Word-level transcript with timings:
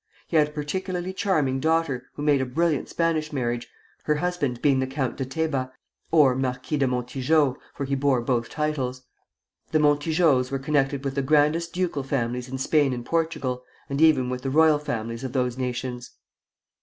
He 0.25 0.35
had 0.35 0.47
a 0.47 0.51
particularly 0.51 1.13
charming 1.13 1.59
daughter, 1.59 2.07
who 2.15 2.23
made 2.23 2.41
a 2.41 2.45
brilliant 2.47 2.89
Spanish 2.89 3.31
marriage, 3.31 3.67
her 4.05 4.15
husband 4.15 4.59
being 4.59 4.79
the 4.79 4.87
Count 4.87 5.15
de 5.15 5.25
Teba 5.25 5.71
(or 6.09 6.33
Marquis 6.35 6.77
de 6.77 6.87
Montijo, 6.87 7.55
for 7.75 7.85
he 7.85 7.93
bore 7.93 8.19
both 8.21 8.49
titles). 8.49 9.03
The 9.71 9.77
Montijos 9.77 10.49
were 10.49 10.57
connected 10.57 11.05
with 11.05 11.13
the 11.13 11.21
grandest 11.21 11.71
ducal 11.73 12.01
families 12.01 12.49
in 12.49 12.57
Spain 12.57 12.93
and 12.93 13.05
Portugal, 13.05 13.63
and 13.91 14.01
even 14.01 14.27
with 14.31 14.41
the 14.41 14.49
royal 14.49 14.79
families 14.79 15.23
of 15.23 15.33
those 15.33 15.55
nations. 15.55 16.09